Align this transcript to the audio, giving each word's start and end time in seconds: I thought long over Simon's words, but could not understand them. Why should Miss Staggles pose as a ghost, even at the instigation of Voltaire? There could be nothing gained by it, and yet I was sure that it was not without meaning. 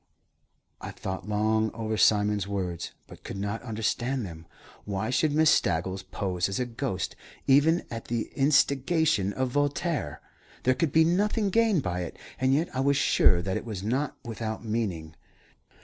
I 0.81 0.89
thought 0.89 1.29
long 1.29 1.69
over 1.75 1.95
Simon's 1.95 2.47
words, 2.47 2.89
but 3.05 3.23
could 3.23 3.37
not 3.37 3.61
understand 3.61 4.25
them. 4.25 4.47
Why 4.83 5.11
should 5.11 5.31
Miss 5.31 5.51
Staggles 5.51 6.01
pose 6.01 6.49
as 6.49 6.59
a 6.59 6.65
ghost, 6.65 7.15
even 7.45 7.85
at 7.91 8.05
the 8.05 8.31
instigation 8.35 9.31
of 9.31 9.49
Voltaire? 9.49 10.19
There 10.63 10.73
could 10.73 10.91
be 10.91 11.03
nothing 11.05 11.51
gained 11.51 11.83
by 11.83 11.99
it, 11.99 12.17
and 12.39 12.51
yet 12.51 12.75
I 12.75 12.79
was 12.79 12.97
sure 12.97 13.43
that 13.43 13.57
it 13.57 13.63
was 13.63 13.83
not 13.83 14.17
without 14.25 14.65
meaning. 14.65 15.15